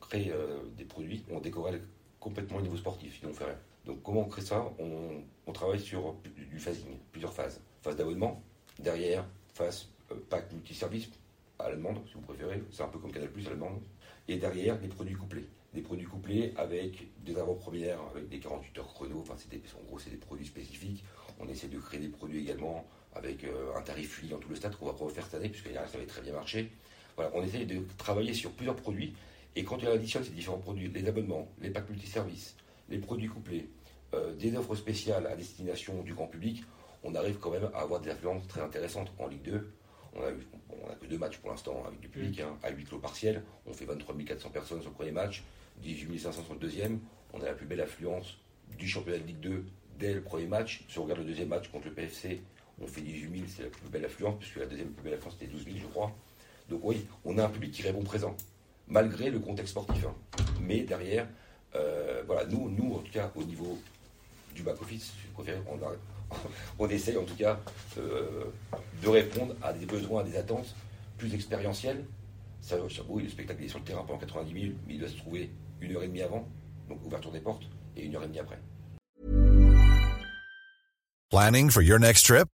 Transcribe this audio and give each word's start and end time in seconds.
crée 0.00 0.30
euh, 0.32 0.58
des 0.76 0.84
produits, 0.84 1.24
on 1.30 1.40
décorrèle 1.40 1.82
complètement 2.20 2.58
au 2.58 2.62
niveau 2.62 2.76
sportif, 2.76 3.18
sinon 3.18 3.30
on 3.30 3.34
fait. 3.34 3.56
Donc 3.84 4.02
comment 4.02 4.20
on 4.22 4.28
crée 4.28 4.42
ça? 4.42 4.64
On, 4.78 5.22
travaille 5.52 5.80
sur 5.80 6.14
du 6.36 6.58
phasing, 6.60 6.98
plusieurs 7.10 7.32
phases. 7.32 7.60
Phase 7.82 7.96
d'abonnement, 7.96 8.40
derrière, 8.78 9.24
phase 9.54 9.88
euh, 10.12 10.14
pack 10.30 10.52
multiservice, 10.52 11.08
à 11.58 11.68
la 11.70 11.76
demande, 11.76 11.98
si 12.06 12.14
vous 12.14 12.20
préférez, 12.20 12.62
c'est 12.70 12.82
un 12.82 12.88
peu 12.88 12.98
comme 12.98 13.10
Canal 13.10 13.30
Plus 13.30 13.46
à 13.46 13.50
la 13.50 13.56
demande. 13.56 13.80
Et 14.28 14.36
derrière, 14.36 14.78
des 14.78 14.86
produits 14.88 15.14
couplés. 15.16 15.46
Des 15.74 15.80
produits 15.82 16.06
couplés 16.06 16.52
avec 16.56 17.08
des 17.24 17.36
avant-premières, 17.36 17.98
avec 18.14 18.28
des 18.28 18.38
48 18.38 18.78
heures 18.78 18.86
chrono, 18.94 19.18
enfin, 19.20 19.34
des- 19.50 19.60
en 19.80 19.84
gros, 19.86 19.98
c'est 19.98 20.10
des 20.10 20.16
produits 20.16 20.46
spécifiques. 20.46 21.02
On 21.40 21.48
essaie 21.48 21.68
de 21.68 21.78
créer 21.78 21.98
des 22.00 22.08
produits 22.08 22.40
également 22.42 22.86
avec 23.14 23.42
euh, 23.44 23.74
un 23.76 23.82
tarif 23.82 24.12
fluide 24.12 24.30
dans 24.30 24.38
tout 24.38 24.50
le 24.50 24.54
stade 24.56 24.76
qu'on 24.76 24.86
va 24.86 24.92
refaire 24.92 25.24
cette 25.24 25.34
année, 25.34 25.48
puisque 25.48 25.72
ça 25.72 25.80
avait 25.94 26.06
très 26.06 26.20
bien 26.22 26.34
marché. 26.34 26.70
Voilà, 27.16 27.32
on 27.34 27.42
essaie 27.42 27.64
de 27.64 27.82
travailler 27.96 28.32
sur 28.34 28.52
plusieurs 28.52 28.76
produits. 28.76 29.14
Et 29.58 29.64
quand 29.64 29.82
on 29.82 29.90
additionne 29.90 30.22
ces 30.22 30.30
différents 30.30 30.58
produits, 30.58 30.88
les 30.88 31.08
abonnements, 31.08 31.48
les 31.60 31.70
packs 31.70 31.90
multiservices, 31.90 32.54
les 32.88 32.98
produits 32.98 33.26
couplés, 33.26 33.68
euh, 34.14 34.32
des 34.36 34.56
offres 34.56 34.76
spéciales 34.76 35.26
à 35.26 35.34
destination 35.34 36.00
du 36.02 36.14
grand 36.14 36.28
public, 36.28 36.62
on 37.02 37.12
arrive 37.16 37.38
quand 37.38 37.50
même 37.50 37.68
à 37.74 37.80
avoir 37.80 38.00
des 38.00 38.10
affluences 38.10 38.46
très 38.46 38.60
intéressantes 38.60 39.10
en 39.18 39.26
Ligue 39.26 39.42
2. 39.42 39.68
On 40.14 40.22
a, 40.22 40.30
eu- 40.30 40.46
bon, 40.68 40.76
on 40.86 40.90
a 40.92 40.94
que 40.94 41.06
deux 41.06 41.18
matchs 41.18 41.38
pour 41.38 41.50
l'instant 41.50 41.82
avec 41.84 41.98
du 41.98 42.08
public, 42.08 42.38
hein, 42.38 42.56
à 42.62 42.70
huis 42.70 42.84
clos 42.84 43.00
partiel. 43.00 43.42
On 43.66 43.72
fait 43.72 43.84
23 43.84 44.14
400 44.24 44.50
personnes 44.50 44.80
sur 44.80 44.90
le 44.90 44.94
premier 44.94 45.10
match, 45.10 45.42
18 45.82 46.20
500 46.20 46.44
sur 46.44 46.54
le 46.54 46.60
deuxième. 46.60 47.00
On 47.32 47.40
a 47.40 47.46
la 47.46 47.54
plus 47.54 47.66
belle 47.66 47.80
affluence 47.80 48.38
du 48.78 48.86
championnat 48.86 49.18
de 49.18 49.24
Ligue 49.26 49.40
2 49.40 49.64
dès 49.98 50.14
le 50.14 50.22
premier 50.22 50.46
match. 50.46 50.84
Si 50.88 51.00
on 51.00 51.02
regarde 51.02 51.18
le 51.18 51.26
deuxième 51.26 51.48
match 51.48 51.66
contre 51.68 51.88
le 51.88 51.94
PFC, 51.94 52.40
on 52.80 52.86
fait 52.86 53.00
18 53.00 53.38
000, 53.38 53.42
c'est 53.48 53.62
la 53.64 53.70
plus 53.70 53.88
belle 53.90 54.04
affluence, 54.04 54.38
puisque 54.38 54.56
la 54.56 54.66
deuxième 54.66 54.90
plus 54.92 55.02
belle 55.02 55.14
affluence 55.14 55.34
c'était 55.36 55.50
12 55.50 55.64
000, 55.64 55.76
je 55.82 55.86
crois. 55.88 56.12
Donc 56.70 56.80
oui, 56.84 57.04
on 57.24 57.36
a 57.38 57.44
un 57.44 57.48
public 57.48 57.72
qui 57.72 57.82
répond 57.82 58.04
présent, 58.04 58.36
malgré 58.88 59.30
le 59.30 59.38
contexte 59.38 59.72
sportif. 59.72 60.04
hein. 60.06 60.14
Mais 60.60 60.80
derrière, 60.80 61.26
euh, 61.74 62.22
nous, 62.50 62.70
nous, 62.70 62.94
en 62.94 62.98
tout 62.98 63.12
cas, 63.12 63.30
au 63.34 63.44
niveau 63.44 63.78
du 64.54 64.62
back-office, 64.62 65.12
on, 66.78 66.88
essaye 66.88 67.16
en 67.16 67.24
tout 67.24 67.36
cas 67.36 67.58
euh, 67.98 68.44
de 69.02 69.08
répondre 69.08 69.54
à 69.62 69.72
des 69.72 69.86
besoins, 69.86 70.22
à 70.22 70.24
des 70.24 70.36
attentes 70.36 70.74
plus 71.16 71.34
expérientielles. 71.34 72.04
Ça, 72.60 72.76
Chabot, 72.88 73.20
le 73.20 73.28
spectacle 73.28 73.62
est 73.64 73.68
sur 73.68 73.78
le 73.78 73.84
terrain 73.84 74.02
pendant 74.02 74.18
90 74.18 74.52
minutes, 74.52 74.76
mais 74.86 74.94
il 74.94 75.00
doit 75.00 75.08
se 75.08 75.16
trouver 75.16 75.50
une 75.80 75.94
heure 75.94 76.02
et 76.02 76.08
demie 76.08 76.22
avant, 76.22 76.46
donc 76.88 77.04
ouverture 77.04 77.30
des 77.30 77.40
portes, 77.40 77.62
et 77.96 78.04
une 78.04 78.16
heure 78.16 78.24
et 78.24 78.26
demie 78.26 78.40
après. 78.40 78.58
Planning 81.30 81.70
for 81.70 81.82
your 81.82 81.98
next 81.98 82.26
trip? 82.26 82.48